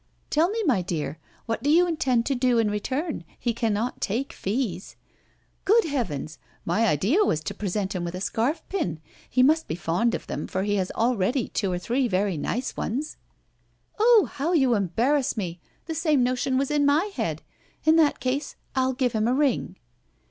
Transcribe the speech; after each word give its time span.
"Tell 0.31 0.49
me, 0.49 0.63
my 0.63 0.81
dear, 0.81 1.19
what 1.45 1.61
do 1.61 1.69
you 1.69 1.85
intend 1.85 2.25
to 2.25 2.33
do 2.33 2.57
in 2.57 2.71
return? 2.71 3.23
He 3.37 3.53
cannot 3.53 4.01
take 4.01 4.33
fees." 4.33 4.95
"Good 5.63 5.83
heavens! 5.85 6.39
my 6.65 6.87
idea 6.87 7.23
was 7.23 7.41
to 7.41 7.53
present 7.53 7.93
him 7.93 8.03
with 8.03 8.15
a 8.15 8.19
scarf 8.19 8.67
pin. 8.67 8.99
He 9.29 9.43
must 9.43 9.67
be 9.67 9.75
fond 9.75 10.15
of 10.15 10.25
them, 10.25 10.47
for 10.47 10.63
he 10.63 10.77
has 10.77 10.89
already 10.93 11.47
two 11.49 11.71
or 11.71 11.77
three 11.77 12.07
very 12.07 12.35
nice 12.35 12.75
ones." 12.75 13.17
"Oh! 13.99 14.27
how 14.33 14.53
you 14.53 14.73
embarrass 14.73 15.37
me! 15.37 15.59
The 15.85 15.93
same 15.93 16.23
notion 16.23 16.57
was 16.57 16.71
in 16.71 16.83
my 16.83 17.11
head. 17.15 17.43
In 17.83 17.95
that 17.97 18.19
case 18.19 18.55
I'll 18.75 18.93
give 18.93 19.11
him 19.13 19.27
a 19.27 19.35
ring." 19.35 19.75